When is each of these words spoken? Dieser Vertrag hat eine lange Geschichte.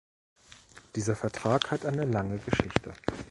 Dieser 0.95 1.15
Vertrag 1.15 1.69
hat 1.69 1.85
eine 1.85 2.05
lange 2.05 2.39
Geschichte. 2.39 2.91